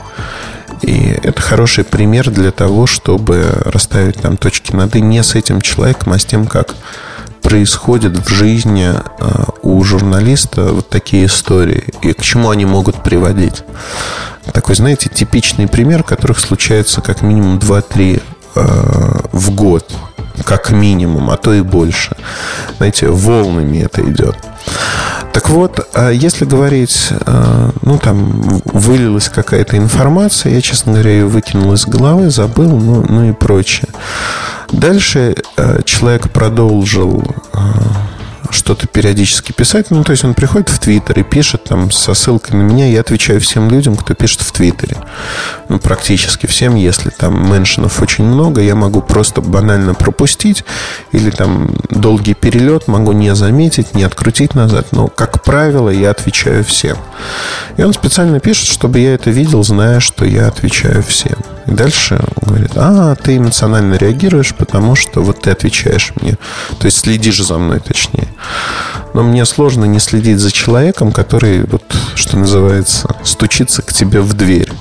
и 0.82 1.18
это 1.22 1.40
хороший 1.40 1.84
пример 1.84 2.30
для 2.30 2.50
того, 2.50 2.86
чтобы 2.86 3.44
расставить 3.64 4.20
там 4.20 4.36
точки 4.36 4.74
над 4.74 4.94
«и» 4.96 5.00
не 5.00 5.22
с 5.22 5.34
этим 5.34 5.60
человеком, 5.60 6.12
а 6.12 6.18
с 6.18 6.24
тем, 6.24 6.46
как 6.46 6.74
происходят 7.42 8.16
в 8.16 8.28
жизни 8.28 8.88
а, 8.92 9.48
у 9.62 9.82
журналиста 9.82 10.72
вот 10.72 10.88
такие 10.88 11.26
истории 11.26 11.92
и 12.00 12.12
к 12.12 12.22
чему 12.22 12.50
они 12.50 12.64
могут 12.64 13.02
приводить. 13.02 13.64
Такой, 14.52 14.74
знаете, 14.74 15.08
типичный 15.08 15.68
пример, 15.68 16.02
которых 16.02 16.38
случается 16.40 17.00
как 17.00 17.22
минимум 17.22 17.58
2-3 17.58 18.22
а, 18.54 19.28
в 19.32 19.54
год, 19.54 19.92
как 20.44 20.70
минимум, 20.70 21.30
а 21.30 21.36
то 21.36 21.52
и 21.52 21.60
больше. 21.60 22.16
Знаете, 22.76 23.08
волнами 23.08 23.78
это 23.78 24.02
идет. 24.02 24.36
Так 25.32 25.48
вот, 25.48 25.88
а 25.94 26.10
если 26.10 26.44
говорить, 26.44 27.08
а, 27.26 27.70
ну, 27.82 27.98
там, 27.98 28.60
вылилась 28.64 29.28
какая-то 29.28 29.76
информация, 29.78 30.52
я, 30.54 30.60
честно 30.60 30.92
говоря, 30.92 31.10
ее 31.10 31.26
выкинул 31.26 31.72
из 31.72 31.86
головы, 31.86 32.30
забыл, 32.30 32.78
ну, 32.78 33.04
ну 33.08 33.30
и 33.30 33.32
прочее. 33.32 33.88
Дальше 34.70 35.34
а, 35.56 35.82
человек 35.82 36.30
продолжил 36.30 37.24
что-то 38.52 38.86
периодически 38.86 39.52
писать. 39.52 39.90
Ну, 39.90 40.04
то 40.04 40.12
есть 40.12 40.24
он 40.24 40.34
приходит 40.34 40.68
в 40.68 40.78
Твиттер 40.78 41.20
и 41.20 41.22
пишет 41.22 41.64
там 41.64 41.90
со 41.90 42.14
ссылкой 42.14 42.56
на 42.56 42.62
меня. 42.62 42.86
Я 42.86 43.00
отвечаю 43.00 43.40
всем 43.40 43.70
людям, 43.70 43.96
кто 43.96 44.14
пишет 44.14 44.42
в 44.42 44.52
Твиттере. 44.52 44.96
Ну, 45.68 45.78
практически 45.78 46.46
всем. 46.46 46.74
Если 46.74 47.10
там 47.10 47.50
меншинов 47.50 48.00
очень 48.00 48.24
много, 48.24 48.60
я 48.60 48.74
могу 48.74 49.00
просто 49.00 49.40
банально 49.40 49.94
пропустить. 49.94 50.64
Или 51.12 51.30
там 51.30 51.74
долгий 51.90 52.34
перелет 52.34 52.88
могу 52.88 53.12
не 53.12 53.34
заметить, 53.34 53.94
не 53.94 54.04
открутить 54.04 54.54
назад. 54.54 54.88
Но, 54.92 55.08
как 55.08 55.42
правило, 55.42 55.88
я 55.88 56.10
отвечаю 56.10 56.64
всем. 56.64 56.98
И 57.76 57.82
он 57.82 57.92
специально 57.92 58.40
пишет, 58.40 58.68
чтобы 58.68 58.98
я 58.98 59.14
это 59.14 59.30
видел, 59.30 59.62
зная, 59.64 60.00
что 60.00 60.24
я 60.24 60.48
отвечаю 60.48 61.02
всем. 61.02 61.38
И 61.66 61.70
дальше 61.70 62.20
он 62.40 62.48
говорит, 62.48 62.72
а, 62.76 63.14
ты 63.14 63.36
эмоционально 63.36 63.94
реагируешь, 63.94 64.54
потому 64.54 64.96
что 64.96 65.22
вот 65.22 65.42
ты 65.42 65.50
отвечаешь 65.50 66.12
мне. 66.20 66.36
То 66.78 66.86
есть 66.86 66.98
следишь 66.98 67.42
за 67.42 67.58
мной, 67.58 67.80
точнее. 67.80 68.28
Но 69.14 69.22
мне 69.22 69.44
сложно 69.44 69.84
не 69.84 69.98
следить 69.98 70.38
за 70.38 70.50
человеком, 70.50 71.12
который, 71.12 71.64
вот, 71.64 71.82
что 72.14 72.36
называется, 72.36 73.14
стучится 73.24 73.82
к 73.82 73.92
тебе 73.92 74.20
в 74.20 74.34
дверь. 74.34 74.72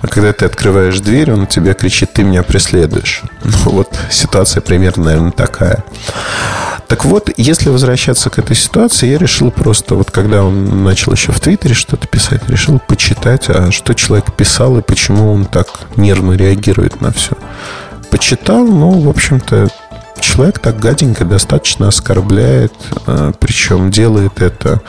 А 0.00 0.06
когда 0.06 0.32
ты 0.34 0.44
открываешь 0.44 1.00
дверь, 1.00 1.32
он 1.32 1.46
тебе 1.46 1.72
кричит, 1.72 2.12
ты 2.12 2.24
меня 2.24 2.42
преследуешь. 2.42 3.22
Ну, 3.44 3.70
вот 3.70 3.98
ситуация 4.10 4.60
примерно, 4.60 5.04
наверное, 5.04 5.32
такая. 5.32 5.82
Так 6.88 7.06
вот, 7.06 7.30
если 7.36 7.70
возвращаться 7.70 8.28
к 8.28 8.38
этой 8.38 8.54
ситуации, 8.54 9.08
я 9.08 9.18
решил 9.18 9.50
просто, 9.50 9.94
вот 9.94 10.10
когда 10.10 10.44
он 10.44 10.84
начал 10.84 11.12
еще 11.12 11.32
в 11.32 11.40
Твиттере 11.40 11.74
что-то 11.74 12.06
писать, 12.06 12.42
решил 12.48 12.78
почитать, 12.78 13.48
а 13.48 13.72
что 13.72 13.94
человек 13.94 14.32
писал 14.34 14.76
и 14.78 14.82
почему 14.82 15.32
он 15.32 15.46
так 15.46 15.68
нервно 15.96 16.32
реагирует 16.32 17.00
на 17.00 17.10
все. 17.10 17.32
Почитал, 18.10 18.64
ну, 18.64 19.00
в 19.00 19.08
общем-то, 19.08 19.68
человек 20.24 20.58
так 20.58 20.78
гаденько 20.80 21.24
достаточно 21.24 21.88
оскорбляет, 21.88 22.72
а, 23.06 23.32
причем 23.38 23.90
делает 23.90 24.40
это 24.40 24.80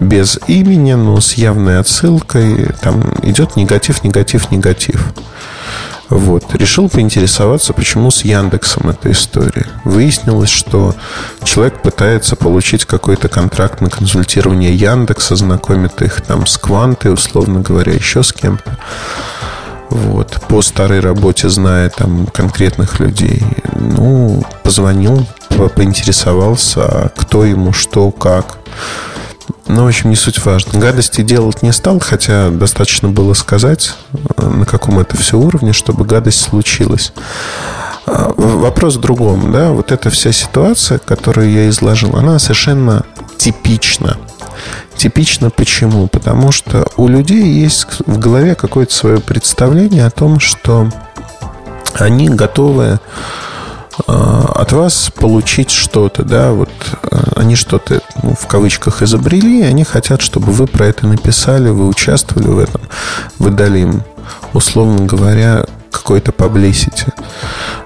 без 0.00 0.38
имени, 0.48 0.94
но 0.94 1.20
с 1.20 1.34
явной 1.34 1.78
отсылкой. 1.78 2.68
Там 2.80 3.14
идет 3.22 3.56
негатив, 3.56 4.02
негатив, 4.04 4.50
негатив. 4.50 5.12
Вот. 6.08 6.54
Решил 6.54 6.88
поинтересоваться, 6.88 7.74
почему 7.74 8.10
с 8.10 8.24
Яндексом 8.24 8.88
эта 8.88 9.12
история. 9.12 9.66
Выяснилось, 9.84 10.50
что 10.50 10.94
человек 11.44 11.82
пытается 11.82 12.34
получить 12.34 12.86
какой-то 12.86 13.28
контракт 13.28 13.82
на 13.82 13.90
консультирование 13.90 14.74
Яндекса, 14.74 15.36
знакомит 15.36 16.00
их 16.00 16.22
там 16.22 16.46
с 16.46 16.56
Квантой, 16.56 17.12
условно 17.12 17.60
говоря, 17.60 17.92
еще 17.92 18.22
с 18.22 18.32
кем-то. 18.32 18.78
Вот. 19.90 20.40
По 20.48 20.62
старой 20.62 21.00
работе, 21.00 21.48
зная 21.48 21.90
там 21.90 22.26
конкретных 22.26 23.00
людей. 23.00 23.42
Ну, 23.80 24.42
позвонил, 24.62 25.26
поинтересовался, 25.74 26.84
а 26.84 27.08
кто 27.16 27.44
ему, 27.44 27.72
что, 27.72 28.10
как. 28.10 28.58
Ну, 29.66 29.84
в 29.84 29.86
общем, 29.86 30.10
не 30.10 30.16
суть 30.16 30.44
важно. 30.44 30.78
Гадости 30.78 31.22
делать 31.22 31.62
не 31.62 31.72
стал, 31.72 32.00
хотя 32.00 32.50
достаточно 32.50 33.08
было 33.08 33.34
сказать, 33.34 33.94
э, 34.36 34.46
на 34.46 34.66
каком 34.66 34.98
это 34.98 35.16
все 35.16 35.38
уровне, 35.38 35.72
чтобы 35.72 36.04
гадость 36.04 36.40
случилась. 36.40 37.12
А, 38.06 38.32
вопрос 38.36 38.96
в 38.96 39.00
другом, 39.00 39.52
да, 39.52 39.70
вот 39.70 39.92
эта 39.92 40.08
вся 40.10 40.32
ситуация, 40.32 40.98
которую 40.98 41.50
я 41.50 41.68
изложил, 41.68 42.16
она 42.16 42.38
совершенно 42.38 43.04
типична. 43.36 44.16
Типично 44.96 45.50
почему? 45.50 46.08
Потому 46.08 46.50
что 46.50 46.86
у 46.96 47.06
людей 47.06 47.44
есть 47.44 47.86
в 48.06 48.18
голове 48.18 48.54
какое-то 48.54 48.94
свое 48.94 49.20
представление 49.20 50.06
о 50.06 50.10
том, 50.10 50.40
что 50.40 50.90
они 51.94 52.28
готовы 52.28 52.98
от 54.06 54.72
вас 54.72 55.10
получить 55.14 55.70
что-то, 55.70 56.22
да, 56.22 56.52
вот 56.52 56.70
а, 57.02 57.32
они 57.36 57.56
что-то 57.56 58.00
ну, 58.22 58.34
в 58.34 58.46
кавычках 58.46 59.02
изобрели, 59.02 59.60
и 59.60 59.64
они 59.64 59.84
хотят, 59.84 60.20
чтобы 60.20 60.52
вы 60.52 60.66
про 60.66 60.86
это 60.86 61.06
написали, 61.06 61.70
вы 61.70 61.88
участвовали 61.88 62.48
в 62.48 62.58
этом, 62.58 62.80
вы 63.38 63.50
дали 63.50 63.80
им, 63.80 64.02
условно 64.52 65.04
говоря, 65.06 65.64
какой-то 65.90 66.32
publicity. 66.32 67.12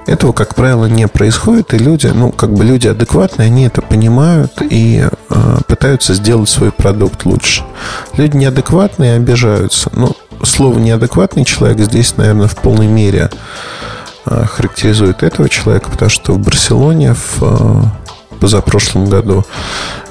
Этого, 0.07 0.33
как 0.33 0.55
правило, 0.55 0.87
не 0.87 1.07
происходит, 1.09 1.73
и 1.75 1.79
люди, 1.79 2.09
ну, 2.09 2.33
как 2.33 2.53
бы 2.53 2.65
люди 2.65 2.89
адекватные, 2.89 3.47
они 3.47 3.67
это 3.67 3.81
понимают 3.81 4.61
и 4.61 5.07
э, 5.31 5.59
пытаются 5.67 6.15
сделать 6.15 6.49
свой 6.49 6.73
продукт 6.73 7.25
лучше. 7.25 7.63
Люди 8.17 8.37
неадекватные 8.37 9.15
обижаются. 9.15 9.91
Ну, 9.95 10.17
слово 10.43 10.79
неадекватный 10.79 11.45
человек 11.45 11.79
здесь, 11.79 12.17
наверное, 12.17 12.49
в 12.49 12.57
полной 12.57 12.89
мере 12.89 13.31
Э, 13.31 13.92
характеризует 14.25 15.23
этого 15.23 15.49
человека, 15.49 15.91
потому 15.91 16.11
что 16.11 16.33
в 16.33 16.39
Барселоне 16.39 17.15
в 17.15 17.43
э, 17.43 18.37
позапрошлом 18.39 19.07
году 19.07 19.45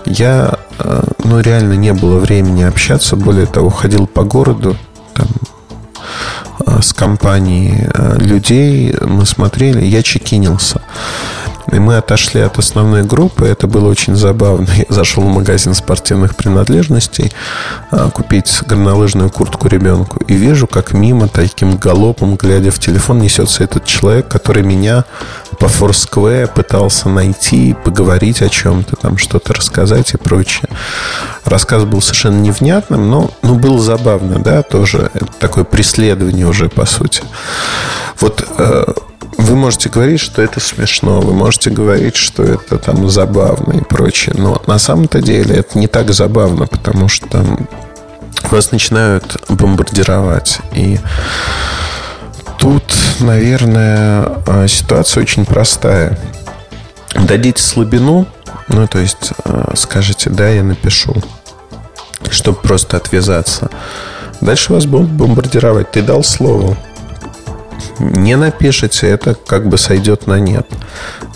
я, 0.05 0.59
э, 0.79 1.03
ну, 1.23 1.39
реально 1.39 1.73
не 1.73 1.93
было 1.93 2.19
времени 2.19 2.63
общаться. 2.63 3.15
Более 3.15 3.45
того, 3.45 3.69
ходил 3.69 4.07
по 4.07 4.23
городу, 4.23 4.75
там, 5.13 5.27
с 6.81 6.93
компанией 6.93 7.89
людей, 8.17 8.95
мы 9.01 9.25
смотрели, 9.25 9.83
я 9.83 10.03
чекинился. 10.03 10.81
И 11.71 11.79
мы 11.79 11.97
отошли 11.97 12.41
от 12.41 12.57
основной 12.57 13.03
группы. 13.03 13.45
Это 13.45 13.67
было 13.67 13.89
очень 13.89 14.15
забавно. 14.15 14.67
Я 14.75 14.85
зашел 14.89 15.23
в 15.23 15.27
магазин 15.27 15.73
спортивных 15.73 16.35
принадлежностей 16.35 17.31
а, 17.91 18.09
купить 18.09 18.61
горнолыжную 18.65 19.29
куртку 19.29 19.67
ребенку. 19.67 20.19
И 20.27 20.33
вижу, 20.33 20.67
как 20.67 20.93
мимо 20.93 21.27
таким 21.27 21.77
галопом, 21.77 22.35
глядя 22.35 22.71
в 22.71 22.79
телефон, 22.79 23.19
несется 23.19 23.63
этот 23.63 23.85
человек, 23.85 24.27
который 24.27 24.63
меня 24.63 25.05
по 25.59 25.67
Форскве 25.67 26.47
пытался 26.47 27.07
найти, 27.07 27.73
поговорить 27.73 28.41
о 28.41 28.49
чем-то, 28.49 28.95
там 28.95 29.17
что-то 29.17 29.53
рассказать 29.53 30.13
и 30.13 30.17
прочее. 30.17 30.69
Рассказ 31.45 31.83
был 31.83 32.01
совершенно 32.01 32.41
невнятным, 32.41 33.09
но 33.09 33.31
ну, 33.41 33.55
было 33.55 33.79
забавно, 33.79 34.39
да, 34.39 34.63
тоже. 34.63 35.09
Это 35.13 35.27
такое 35.39 35.63
преследование 35.63 36.47
уже, 36.47 36.69
по 36.69 36.85
сути. 36.85 37.23
Вот 38.19 38.45
э, 38.57 38.93
вы 39.37 39.55
можете 39.55 39.89
говорить, 39.89 40.19
что 40.19 40.41
это 40.41 40.59
смешно, 40.59 41.21
вы 41.21 41.33
можете 41.33 41.69
говорить, 41.69 42.15
что 42.15 42.43
это 42.43 42.77
там 42.77 43.09
забавно 43.09 43.73
и 43.73 43.83
прочее, 43.83 44.35
но 44.37 44.61
на 44.67 44.79
самом-то 44.79 45.21
деле 45.21 45.55
это 45.55 45.77
не 45.77 45.87
так 45.87 46.11
забавно, 46.13 46.67
потому 46.67 47.07
что 47.07 47.45
вас 48.49 48.71
начинают 48.71 49.37
бомбардировать. 49.49 50.59
И 50.73 50.99
тут, 52.57 52.83
наверное, 53.19 54.39
а, 54.47 54.67
ситуация 54.67 55.21
очень 55.21 55.45
простая. 55.45 56.19
Дадите 57.15 57.61
слабину, 57.61 58.27
ну, 58.67 58.87
то 58.87 58.99
есть 58.99 59.33
а, 59.45 59.73
скажете, 59.75 60.29
да, 60.29 60.49
я 60.49 60.63
напишу, 60.63 61.15
чтобы 62.29 62.57
просто 62.59 62.97
отвязаться. 62.97 63.69
Дальше 64.41 64.73
вас 64.73 64.85
будут 64.85 65.09
бомбардировать. 65.09 65.91
Ты 65.91 66.01
дал 66.01 66.23
слово 66.23 66.77
не 67.99 68.35
напишете, 68.35 69.07
это 69.07 69.35
как 69.35 69.67
бы 69.67 69.77
сойдет 69.77 70.27
на 70.27 70.39
нет 70.39 70.67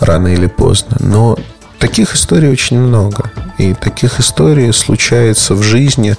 рано 0.00 0.28
или 0.28 0.46
поздно. 0.46 0.96
Но 1.00 1.38
таких 1.78 2.14
историй 2.14 2.50
очень 2.50 2.78
много. 2.78 3.30
И 3.58 3.74
таких 3.74 4.20
историй 4.20 4.72
случается 4.72 5.54
в 5.54 5.62
жизни 5.62 6.16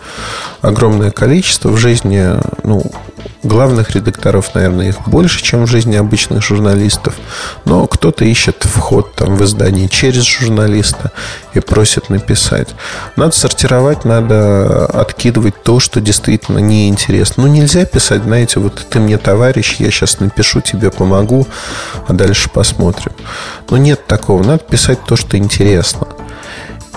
огромное 0.62 1.12
количество. 1.12 1.70
В 1.70 1.78
жизни, 1.78 2.26
ну, 2.64 2.84
Главных 3.48 3.92
редакторов, 3.92 4.54
наверное, 4.56 4.90
их 4.90 5.08
больше, 5.08 5.42
чем 5.42 5.66
в 5.66 5.68
жизни 5.68 5.96
обычных 5.96 6.44
журналистов. 6.44 7.16
Но 7.64 7.88
кто-то 7.88 8.26
ищет 8.26 8.66
вход 8.66 9.14
там 9.16 9.38
в 9.38 9.44
издание 9.46 9.88
через 9.88 10.24
журналиста 10.24 11.14
и 11.54 11.62
просит 11.62 12.10
написать. 12.10 12.68
Надо 13.16 13.32
сортировать, 13.32 14.04
надо 14.04 14.86
откидывать 14.88 15.64
то, 15.64 15.80
что 15.80 16.02
действительно 16.02 16.58
неинтересно. 16.58 17.44
Ну, 17.44 17.54
нельзя 17.54 17.86
писать, 17.86 18.24
знаете, 18.24 18.60
вот 18.60 18.86
ты 18.90 19.00
мне 19.00 19.18
товарищ, 19.18 19.78
я 19.80 19.92
сейчас 19.92 20.20
напишу 20.20 20.60
тебе, 20.60 20.92
помогу, 20.92 21.48
а 22.06 22.12
дальше 22.12 22.50
посмотрим. 22.50 23.14
Но 23.70 23.78
нет 23.78 24.06
такого. 24.08 24.44
Надо 24.44 24.60
писать 24.60 25.00
то, 25.06 25.16
что 25.16 25.38
интересно. 25.38 26.06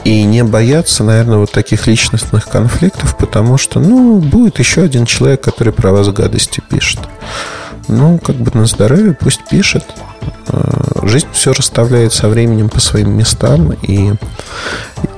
И 0.05 0.23
не 0.23 0.45
бояться, 0.45 1.05
наверное, 1.05 1.39
вот 1.39 1.53
таких 1.53 1.87
личностных 1.87 2.49
конфликтов, 2.49 3.17
потому 3.17 3.59
что, 3.59 3.81
ну, 3.81 4.19
будет 4.19 4.59
еще 4.59 4.83
один 4.83 5.05
человек, 5.05 5.43
который 5.43 5.73
про 5.73 5.93
вас 5.93 6.09
гадости 6.09 6.63
пишет. 6.69 7.01
Ну, 7.89 8.19
как 8.19 8.37
бы 8.37 8.51
на 8.57 8.67
здоровье 8.67 9.13
пусть 9.13 9.45
пишет. 9.49 9.85
Э, 10.49 11.07
жизнь 11.07 11.27
все 11.33 11.53
расставляет 11.53 12.13
со 12.13 12.29
временем 12.29 12.69
по 12.69 12.81
своим 12.81 13.17
местам, 13.17 13.73
и 13.73 14.15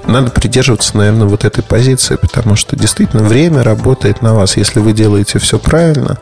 надо 0.06 0.30
придерживаться, 0.30 0.96
наверное, 0.96 1.28
вот 1.28 1.44
этой 1.44 1.62
позиции, 1.62 2.16
потому 2.16 2.56
что 2.56 2.76
действительно 2.76 3.22
время 3.22 3.62
работает 3.62 4.22
на 4.22 4.34
вас. 4.34 4.56
Если 4.56 4.80
вы 4.80 4.92
делаете 4.92 5.38
все 5.38 5.58
правильно, 5.58 6.18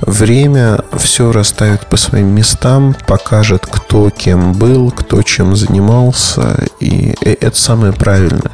Время 0.00 0.80
все 0.96 1.32
расставит 1.32 1.86
по 1.86 1.96
своим 1.96 2.28
местам, 2.28 2.96
покажет, 3.06 3.66
кто 3.66 4.10
кем 4.10 4.52
был, 4.52 4.90
кто 4.90 5.22
чем 5.22 5.56
занимался, 5.56 6.56
и 6.78 7.14
это 7.20 7.56
самое 7.56 7.92
правильное. 7.92 8.52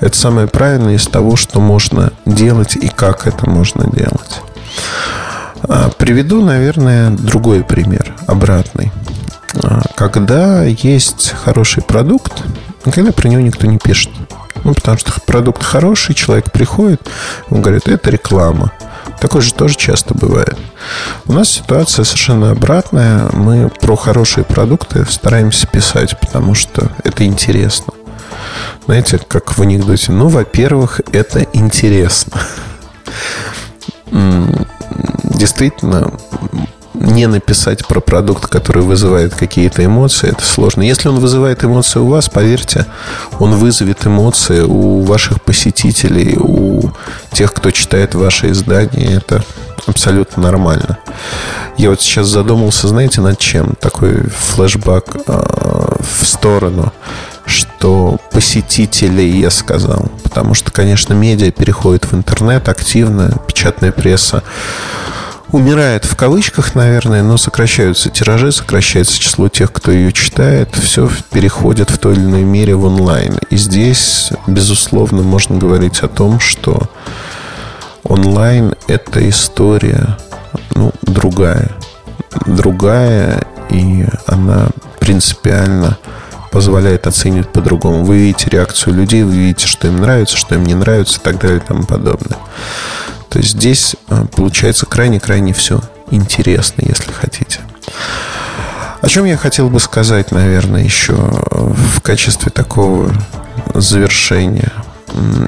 Это 0.00 0.16
самое 0.16 0.46
правильное 0.46 0.94
из 0.94 1.06
того, 1.06 1.36
что 1.36 1.60
можно 1.60 2.12
делать 2.26 2.76
и 2.76 2.88
как 2.88 3.26
это 3.26 3.48
можно 3.48 3.90
делать. 3.90 4.40
А, 5.62 5.90
приведу, 5.90 6.44
наверное, 6.44 7.10
другой 7.10 7.64
пример, 7.64 8.14
обратный. 8.26 8.92
А, 9.62 9.82
когда 9.94 10.64
есть 10.64 11.34
хороший 11.42 11.82
продукт, 11.82 12.42
когда 12.92 13.12
про 13.12 13.28
него 13.28 13.40
никто 13.40 13.66
не 13.66 13.78
пишет. 13.78 14.10
Ну, 14.62 14.74
потому 14.74 14.98
что 14.98 15.12
продукт 15.26 15.62
хороший, 15.62 16.14
человек 16.14 16.50
приходит, 16.50 17.00
он 17.50 17.60
говорит, 17.62 17.88
это 17.88 18.10
реклама. 18.10 18.72
Такое 19.24 19.40
же 19.40 19.54
тоже 19.54 19.74
часто 19.76 20.12
бывает. 20.12 20.58
У 21.24 21.32
нас 21.32 21.48
ситуация 21.48 22.04
совершенно 22.04 22.50
обратная. 22.50 23.30
Мы 23.32 23.70
про 23.70 23.96
хорошие 23.96 24.44
продукты 24.44 25.06
стараемся 25.06 25.66
писать, 25.66 26.20
потому 26.20 26.54
что 26.54 26.90
это 27.04 27.24
интересно. 27.24 27.94
Знаете, 28.84 29.18
как 29.26 29.56
в 29.56 29.62
анекдоте. 29.62 30.12
Ну, 30.12 30.28
во-первых, 30.28 31.00
это 31.10 31.40
интересно. 31.54 32.38
Действительно, 35.22 36.12
не 36.92 37.26
написать 37.26 37.86
про 37.86 38.00
продукт, 38.00 38.46
который 38.46 38.82
вызывает 38.82 39.34
какие-то 39.34 39.84
эмоции, 39.84 40.30
это 40.30 40.44
сложно. 40.44 40.82
Если 40.82 41.08
он 41.08 41.18
вызывает 41.18 41.64
эмоции 41.64 41.98
у 41.98 42.06
вас, 42.06 42.28
поверьте, 42.28 42.86
он 43.38 43.54
вызовет 43.54 44.06
эмоции 44.06 44.60
у 44.60 45.00
ваших 45.00 45.42
посетителей, 45.42 46.36
у 46.38 46.90
тех, 47.34 47.52
кто 47.52 47.70
читает 47.70 48.14
ваши 48.14 48.50
издания. 48.50 49.16
Это 49.16 49.44
абсолютно 49.86 50.42
нормально. 50.42 50.98
Я 51.76 51.90
вот 51.90 52.00
сейчас 52.00 52.28
задумался, 52.28 52.88
знаете, 52.88 53.20
над 53.20 53.38
чем? 53.38 53.74
Такой 53.80 54.22
флешбэк 54.28 55.16
э, 55.26 55.42
в 56.00 56.26
сторону 56.26 56.92
что 57.46 58.18
посетителей, 58.32 59.38
я 59.38 59.50
сказал. 59.50 60.10
Потому 60.22 60.54
что, 60.54 60.72
конечно, 60.72 61.12
медиа 61.12 61.50
переходит 61.50 62.06
в 62.10 62.14
интернет 62.14 62.70
активно, 62.70 63.36
печатная 63.46 63.92
пресса 63.92 64.42
умирает 65.54 66.04
в 66.04 66.16
кавычках, 66.16 66.74
наверное, 66.74 67.22
но 67.22 67.36
сокращаются 67.36 68.10
тиражи, 68.10 68.50
сокращается 68.50 69.18
число 69.18 69.48
тех, 69.48 69.72
кто 69.72 69.92
ее 69.92 70.12
читает, 70.12 70.74
все 70.74 71.08
переходит 71.30 71.90
в 71.90 71.98
той 71.98 72.14
или 72.14 72.22
иной 72.22 72.42
мере 72.42 72.74
в 72.74 72.84
онлайн. 72.84 73.38
И 73.50 73.56
здесь, 73.56 74.30
безусловно, 74.48 75.22
можно 75.22 75.56
говорить 75.56 76.00
о 76.00 76.08
том, 76.08 76.40
что 76.40 76.90
онлайн– 78.04 78.74
это 78.88 79.28
история 79.28 80.16
ну, 80.74 80.92
другая. 81.02 81.70
Другая, 82.46 83.42
и 83.70 84.06
она 84.26 84.68
принципиально 84.98 85.98
позволяет 86.50 87.06
оценивать 87.06 87.48
по-другому. 87.48 88.04
Вы 88.04 88.18
видите 88.18 88.50
реакцию 88.50 88.94
людей, 88.94 89.22
вы 89.22 89.32
видите, 89.32 89.66
что 89.66 89.88
им 89.88 89.96
нравится, 89.96 90.36
что 90.36 90.54
им 90.54 90.64
не 90.64 90.74
нравится 90.74 91.18
и 91.18 91.22
так 91.22 91.40
далее 91.40 91.58
и 91.58 91.66
тому 91.66 91.84
подобное. 91.84 92.38
То 93.28 93.38
есть 93.38 93.52
здесь 93.52 93.96
э, 94.08 94.26
получается 94.36 94.86
крайне-крайне 94.86 95.52
все 95.52 95.80
интересно, 96.10 96.82
если 96.86 97.10
хотите. 97.10 97.60
О 99.00 99.08
чем 99.08 99.24
я 99.24 99.36
хотел 99.36 99.68
бы 99.68 99.80
сказать, 99.80 100.30
наверное, 100.30 100.82
еще 100.82 101.14
в 101.14 102.00
качестве 102.00 102.50
такого 102.50 103.12
завершения. 103.74 104.72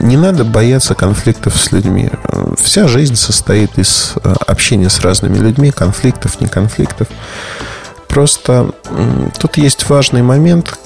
Не 0.00 0.16
надо 0.16 0.44
бояться 0.44 0.94
конфликтов 0.94 1.56
с 1.56 1.72
людьми. 1.72 2.10
Вся 2.56 2.86
жизнь 2.86 3.16
состоит 3.16 3.78
из 3.78 4.14
э, 4.22 4.34
общения 4.46 4.88
с 4.88 5.00
разными 5.00 5.38
людьми, 5.38 5.70
конфликтов, 5.70 6.40
не 6.40 6.46
конфликтов. 6.46 7.08
Просто 8.08 8.70
тут 9.38 9.56
есть 9.56 9.88
важный 9.88 10.22
момент, 10.22 10.78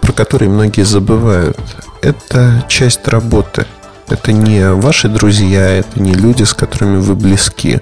про 0.00 0.12
который 0.12 0.48
многие 0.48 0.84
забывают. 0.84 1.58
Это 2.00 2.64
часть 2.68 3.06
работы– 3.08 3.66
это 4.08 4.32
не 4.32 4.70
ваши 4.70 5.08
друзья, 5.08 5.66
это 5.68 6.00
не 6.00 6.12
люди, 6.12 6.42
с 6.42 6.52
которыми 6.52 6.98
вы 6.98 7.14
близки. 7.14 7.80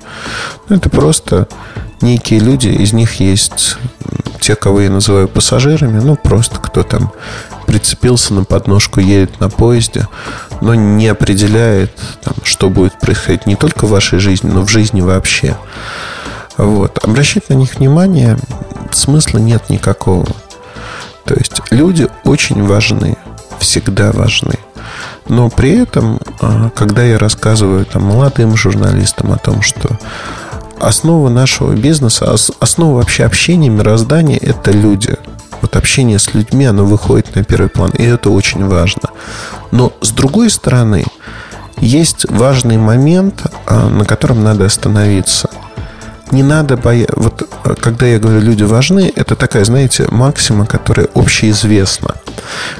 Ну, 0.69 0.77
это 0.77 0.89
просто 0.89 1.49
некие 2.01 2.39
люди, 2.41 2.69
из 2.69 2.93
них 2.93 3.15
есть 3.21 3.77
те, 4.41 4.55
кого 4.55 4.81
я 4.81 4.91
называю 4.91 5.29
пассажирами, 5.29 6.01
ну, 6.01 6.17
просто 6.17 6.59
кто 6.59 6.83
там 6.85 7.13
прицепился 7.73 8.35
на 8.35 8.45
подножку, 8.45 9.01
едет 9.01 9.41
на 9.41 9.49
поезде, 9.49 10.07
но 10.61 10.75
не 10.75 11.09
определяет, 11.09 11.91
там, 12.23 12.35
что 12.43 12.69
будет 12.69 13.01
происходить 13.01 13.47
не 13.47 13.57
только 13.57 13.87
в 13.87 13.91
вашей 13.91 14.19
жизни, 14.19 14.51
но 14.51 14.61
в 14.61 14.69
жизни 14.69 15.01
вообще. 15.01 15.57
Вот. 16.59 17.03
Обращать 17.03 17.49
на 17.49 17.55
них 17.55 17.77
внимание 17.77 18.37
смысла 18.91 19.39
нет 19.39 19.71
никакого. 19.71 20.27
То 21.25 21.35
есть 21.35 21.63
люди 21.71 22.09
очень 22.25 22.63
важны, 22.63 23.17
всегда 23.59 24.13
важны. 24.13 24.59
Но 25.29 25.49
при 25.49 25.83
этом, 25.83 26.21
а, 26.43 26.69
когда 26.75 27.03
я 27.03 27.19
рассказываю 27.19 27.87
там, 27.87 28.03
молодым 28.03 28.55
журналистам 28.55 29.33
о 29.33 29.39
том, 29.39 29.63
что 29.63 29.99
основа 30.79 31.31
нашего 31.31 31.73
бизнеса, 31.73 32.37
основа 32.61 32.97
вообще 32.97 33.25
общения, 33.25 33.71
мироздания– 33.71 34.39
это 34.43 34.73
люди. 34.73 35.17
Вот 35.63 35.77
общение 35.77 36.19
с 36.19 36.35
людьми, 36.35 36.67
оно 36.67 36.85
выходит 36.85 37.35
на 37.35 37.45
первый 37.45 37.69
план, 37.69 37.91
и 37.93 38.03
это 38.03 38.31
очень 38.31 38.67
важно. 38.67 39.09
Но 39.71 39.93
с 40.03 40.11
другой 40.11 40.51
стороны, 40.51 41.05
есть 41.79 42.29
важный 42.29 42.77
момент, 42.77 43.43
а, 43.67 43.89
на 43.89 44.05
котором 44.05 44.45
надо 44.45 44.67
остановиться– 44.67 45.49
не 46.33 46.43
надо 46.43 46.77
бояться. 46.77 47.15
Вот 47.17 47.49
э, 47.65 47.75
когда 47.81 48.07
я 48.07 48.19
говорю, 48.19 48.41
люди 48.41 48.65
важны, 48.65 49.13
это 49.15 49.37
такая, 49.37 49.65
знаете, 49.65 50.07
максима, 50.11 50.67
которая 50.67 51.09
общеизвестна. 51.15 52.15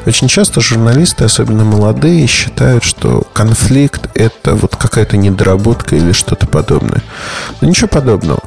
Очень 0.07 0.29
часто 0.29 0.61
журналисты, 0.61 1.25
особенно 1.25 1.65
молодые, 1.65 2.27
считают, 2.27 2.83
что 2.83 3.25
конфликт– 3.33 4.09
это 4.15 4.55
вот 4.55 4.77
какая-то 4.77 5.17
недоработка 5.17 5.97
или 5.97 6.13
что-то 6.13 6.47
подобное. 6.47 7.03
Но 7.61 7.69
ничего 7.69 7.89
подобного. 7.89 8.41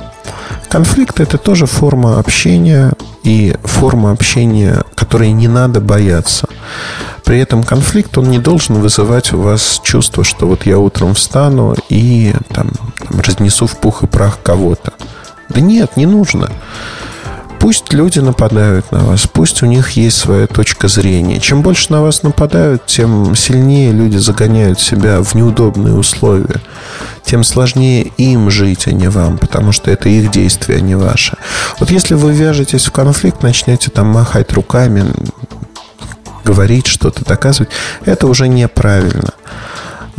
Конфликт– 0.70 1.20
это 1.22 1.38
тоже 1.38 1.66
форма 1.66 2.20
общения 2.20 2.94
и 3.24 3.56
форма 3.64 4.12
общения, 4.12 4.84
которой 4.96 5.32
не 5.32 5.48
надо 5.48 5.80
бояться. 5.80 6.48
При 7.24 7.40
этом 7.40 7.64
конфликт, 7.64 8.18
он 8.18 8.30
не 8.30 8.40
должен 8.40 8.76
вызывать 8.76 9.34
у 9.34 9.42
вас 9.42 9.82
чувство, 9.84 10.24
что 10.24 10.48
вот 10.48 10.66
я 10.66 10.78
утром 10.78 11.16
встану 11.16 11.76
и 11.90 12.34
там, 12.54 12.72
там 12.98 13.20
разнесу 13.20 13.68
в 13.68 13.78
пух 13.78 14.04
и 14.04 14.08
прах 14.08 14.40
кого-то. 14.44 14.94
Да 15.50 15.62
нет, 15.62 15.98
не 15.98 16.06
нужно. 16.06 16.50
Пусть 17.66 17.94
люди 17.94 18.20
нападают 18.20 18.92
на 18.92 19.00
вас, 19.00 19.26
пусть 19.26 19.64
у 19.64 19.66
них 19.66 19.90
есть 19.98 20.18
своя 20.18 20.46
точка 20.46 20.88
зрения. 20.88 21.40
Чем 21.40 21.64
больше 21.64 21.92
на 21.92 22.04
вас 22.04 22.22
нападают, 22.22 22.86
тем 22.86 23.36
сильнее 23.36 23.92
люди 23.92 24.18
загоняют 24.18 24.80
себя 24.80 25.24
в 25.24 25.34
неудобные 25.34 25.96
условия. 25.96 26.62
Тем 27.24 27.44
сложнее 27.44 28.12
им 28.18 28.52
жить, 28.52 28.86
а 28.86 28.92
не 28.92 29.08
вам, 29.08 29.40
потому 29.40 29.72
что 29.72 29.90
это 29.90 30.10
их 30.10 30.30
действия, 30.30 30.76
а 30.76 30.80
не 30.80 30.94
ваши. 30.94 31.38
Вот 31.80 31.90
если 31.90 32.14
вы 32.14 32.34
вяжетесь 32.34 32.86
в 32.86 32.92
конфликт, 32.92 33.42
начнете 33.42 33.90
там 33.90 34.10
махать 34.10 34.54
руками, 34.54 35.04
говорить 36.44 36.86
что-то, 36.86 37.26
доказывать, 37.26 37.72
это 38.06 38.28
уже 38.28 38.48
неправильно. 38.48 39.32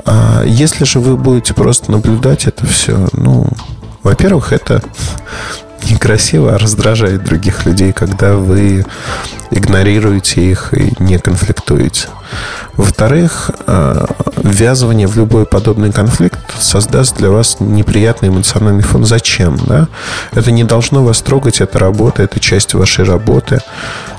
А 0.05 0.43
если 0.45 0.85
же 0.85 0.99
вы 0.99 1.17
будете 1.17 1.55
просто 1.55 1.93
наблюдать 1.93 2.49
это 2.49 2.67
все, 2.67 3.07
ну, 3.13 3.47
во-первых, 4.03 4.53
это 4.53 4.83
некрасиво, 5.91 6.55
а 6.55 6.59
раздражает 6.59 7.25
других 7.25 7.67
людей, 7.67 7.93
когда 7.93 8.35
вы 8.35 8.85
игнорируете 9.51 10.43
их 10.51 10.75
и 10.75 10.93
не 10.99 11.19
конфликтуете. 11.19 12.09
Во-вторых, 12.75 13.51
э, 13.67 14.07
ввязывание 14.43 15.07
в 15.07 15.17
любой 15.17 15.47
подобный 15.47 15.93
конфликт 15.93 16.39
создаст 16.61 17.17
для 17.17 17.31
вас 17.31 17.59
неприятный 17.61 18.29
эмоциональный 18.29 18.83
фон. 18.83 19.05
Зачем? 19.05 19.57
Да? 19.67 19.89
Это 20.33 20.51
не 20.51 20.65
должно 20.65 21.05
вас 21.05 21.23
трогать, 21.23 21.61
это 21.61 21.79
работа, 21.79 22.23
это 22.23 22.41
часть 22.41 22.75
вашей 22.75 23.05
работы. 23.05 23.61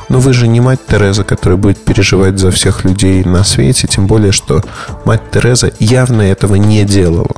Но 0.09 0.19
вы 0.19 0.33
же 0.33 0.47
не 0.47 0.61
мать 0.61 0.79
Тереза, 0.87 1.23
которая 1.23 1.57
будет 1.57 1.83
переживать 1.83 2.39
за 2.39 2.49
всех 2.51 2.85
людей 2.85 3.23
на 3.25 3.43
свете, 3.43 3.87
тем 3.87 4.07
более, 4.07 4.31
что 4.31 4.63
мать 5.03 5.31
Тереза 5.31 5.71
явно 5.79 6.21
этого 6.21 6.55
не 6.55 6.85
делала. 6.85 7.35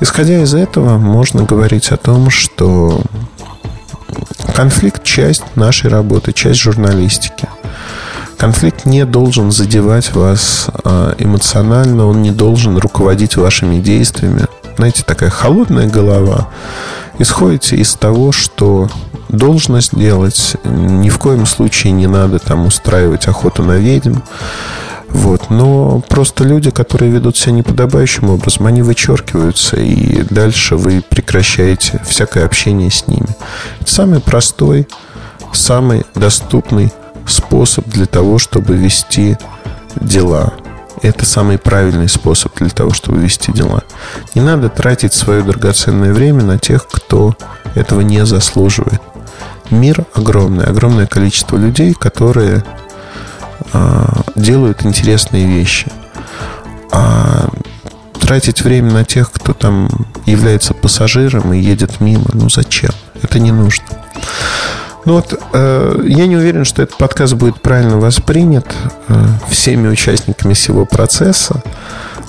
Исходя 0.00 0.42
из 0.42 0.54
этого, 0.54 0.96
можно 0.96 1.42
говорить 1.42 1.90
о 1.90 1.96
том, 1.96 2.30
что 2.30 3.02
конфликт– 4.54 5.02
часть 5.04 5.56
нашей 5.56 5.90
работы, 5.90 6.32
часть 6.32 6.60
журналистики. 6.60 7.48
Конфликт 8.36 8.86
не 8.86 9.04
должен 9.04 9.50
задевать 9.50 10.14
вас 10.14 10.68
а, 10.84 11.16
эмоционально, 11.18 12.06
он 12.06 12.22
не 12.22 12.30
должен 12.30 12.78
руководить 12.78 13.36
вашими 13.36 13.80
действиями. 13.80 14.46
Знаете, 14.76 15.02
такая 15.02 15.30
холодная 15.30 15.88
голова. 15.88 16.48
Исходите 17.18 17.74
из 17.74 17.94
того, 17.94 18.30
что 18.30 18.88
должно 19.28 19.80
сделать. 19.80 20.56
Ни 20.62 21.08
в 21.08 21.18
коем 21.18 21.46
случае 21.46 21.92
не 21.92 22.06
надо 22.06 22.38
там 22.38 22.66
устраивать 22.66 23.26
охоту 23.26 23.64
на 23.64 23.72
ведьм. 23.72 24.18
Вот. 25.10 25.50
Но 25.50 26.00
просто 26.08 26.44
люди, 26.44 26.70
которые 26.70 27.10
ведут 27.10 27.36
себя 27.36 27.52
неподобающим 27.52 28.30
образом, 28.30 28.66
они 28.66 28.82
вычеркиваются, 28.82 29.76
и 29.76 30.22
дальше 30.22 30.76
вы 30.76 31.02
прекращаете 31.06 32.00
всякое 32.06 32.44
общение 32.44 32.90
с 32.90 33.06
ними. 33.06 33.28
Это 33.80 33.90
самый 33.90 34.20
простой, 34.20 34.86
самый 35.52 36.04
доступный 36.14 36.92
способ 37.26 37.86
для 37.88 38.06
того, 38.06 38.38
чтобы 38.38 38.76
вести 38.76 39.36
дела. 39.96 40.52
Это 41.02 41.24
самый 41.24 41.58
правильный 41.58 42.08
способ 42.08 42.54
для 42.56 42.70
того, 42.70 42.90
чтобы 42.92 43.18
вести 43.18 43.52
дела. 43.52 43.82
Не 44.34 44.42
надо 44.42 44.68
тратить 44.68 45.12
свое 45.12 45.42
драгоценное 45.42 46.12
время 46.12 46.42
на 46.42 46.58
тех, 46.58 46.88
кто 46.88 47.36
этого 47.74 48.00
не 48.00 48.26
заслуживает. 48.26 49.00
Мир 49.70 50.04
огромный, 50.14 50.64
огромное 50.64 51.06
количество 51.06 51.56
людей, 51.56 51.94
которые 51.94 52.64
а, 53.72 54.22
делают 54.34 54.84
интересные 54.84 55.46
вещи. 55.46 55.86
А 56.92 57.48
тратить 58.20 58.62
время 58.62 58.92
на 58.92 59.04
тех, 59.04 59.30
кто 59.32 59.54
там 59.54 59.88
является 60.26 60.74
пассажиром 60.74 61.52
и 61.52 61.58
едет 61.58 62.00
мимо, 62.00 62.26
ну 62.32 62.48
зачем? 62.50 62.90
Это 63.22 63.38
не 63.38 63.52
нужно. 63.52 63.84
Ну 65.04 65.14
вот, 65.14 65.40
э, 65.54 66.02
я 66.06 66.26
не 66.26 66.36
уверен, 66.36 66.66
что 66.66 66.82
этот 66.82 66.98
подкаст 66.98 67.32
будет 67.32 67.62
правильно 67.62 67.98
воспринят 67.98 68.66
э, 69.08 69.26
всеми 69.48 69.88
участниками 69.88 70.52
всего 70.52 70.84
процесса. 70.84 71.62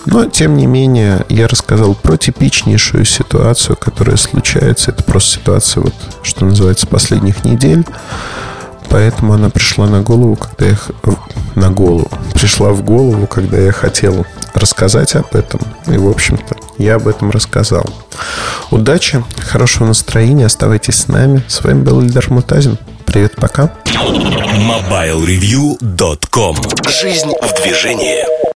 Но, 0.06 0.26
тем 0.26 0.56
не 0.56 0.66
менее, 0.66 1.26
я 1.28 1.48
рассказал 1.48 1.94
про 1.94 2.16
типичнейшую 2.16 3.04
ситуацию, 3.04 3.76
которая 3.76 4.16
случается. 4.16 4.92
Это 4.92 5.04
просто 5.04 5.40
ситуация, 5.40 5.84
вот, 5.84 5.94
что 6.24 6.46
называется, 6.46 6.88
последних 6.88 7.44
недель. 7.44 7.86
Поэтому 8.90 9.34
она 9.34 9.50
пришла 9.50 9.88
на 9.88 10.02
голову, 10.02 10.36
когда 10.36 10.66
я... 10.66 10.76
На 11.56 11.72
голову. 11.72 12.10
Пришла 12.34 12.72
в 12.72 12.84
голову, 12.84 13.28
когда 13.28 13.58
я 13.58 13.72
хотел 13.72 14.26
рассказать 14.54 15.16
об 15.16 15.36
этом. 15.36 15.62
И, 15.88 15.98
в 15.98 16.08
общем-то, 16.08 16.56
я 16.78 16.96
об 16.96 17.08
этом 17.08 17.32
рассказал. 17.32 17.86
Удачи, 18.72 19.24
хорошего 19.38 19.88
настроения, 19.88 20.46
оставайтесь 20.46 20.96
с 20.96 21.08
нами. 21.08 21.44
С 21.48 21.64
вами 21.64 21.84
был 21.84 22.02
Ильдар 22.02 22.30
Мутазин. 22.30 22.78
Привет, 23.06 23.36
пока. 23.36 23.72
MobileReview.com 23.86 26.56
Жизнь 26.88 27.32
в 27.42 27.64
движении. 27.64 28.49